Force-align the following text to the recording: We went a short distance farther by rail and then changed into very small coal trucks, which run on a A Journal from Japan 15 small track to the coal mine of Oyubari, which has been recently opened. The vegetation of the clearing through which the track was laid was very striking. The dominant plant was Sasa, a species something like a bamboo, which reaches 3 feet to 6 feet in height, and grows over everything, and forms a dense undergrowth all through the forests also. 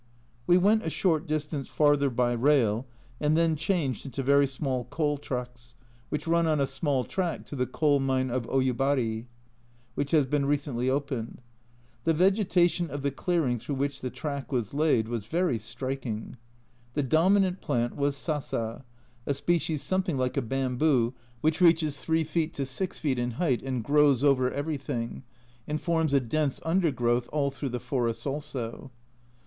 We 0.47 0.57
went 0.57 0.81
a 0.83 0.89
short 0.89 1.27
distance 1.27 1.67
farther 1.67 2.09
by 2.09 2.31
rail 2.31 2.87
and 3.19 3.37
then 3.37 3.55
changed 3.55 4.03
into 4.03 4.23
very 4.23 4.47
small 4.47 4.85
coal 4.85 5.19
trucks, 5.19 5.75
which 6.09 6.25
run 6.25 6.47
on 6.47 6.59
a 6.59 6.63
A 6.63 6.65
Journal 6.65 6.65
from 6.65 6.71
Japan 6.71 6.73
15 6.73 6.79
small 6.79 7.03
track 7.37 7.45
to 7.45 7.55
the 7.55 7.67
coal 7.67 7.99
mine 7.99 8.31
of 8.31 8.47
Oyubari, 8.49 9.27
which 9.93 10.09
has 10.09 10.25
been 10.25 10.47
recently 10.47 10.89
opened. 10.89 11.43
The 12.05 12.15
vegetation 12.15 12.89
of 12.89 13.03
the 13.03 13.11
clearing 13.11 13.59
through 13.59 13.75
which 13.75 14.01
the 14.01 14.09
track 14.09 14.51
was 14.51 14.73
laid 14.73 15.07
was 15.07 15.25
very 15.27 15.59
striking. 15.59 16.35
The 16.95 17.03
dominant 17.03 17.61
plant 17.61 17.95
was 17.95 18.17
Sasa, 18.17 18.83
a 19.27 19.33
species 19.35 19.83
something 19.83 20.17
like 20.17 20.35
a 20.35 20.41
bamboo, 20.41 21.13
which 21.41 21.61
reaches 21.61 21.99
3 21.99 22.23
feet 22.23 22.55
to 22.55 22.65
6 22.65 22.97
feet 22.97 23.19
in 23.19 23.31
height, 23.37 23.61
and 23.61 23.83
grows 23.83 24.23
over 24.23 24.49
everything, 24.49 25.21
and 25.67 25.79
forms 25.79 26.15
a 26.15 26.19
dense 26.19 26.59
undergrowth 26.65 27.29
all 27.31 27.51
through 27.51 27.69
the 27.69 27.79
forests 27.79 28.25
also. 28.25 28.89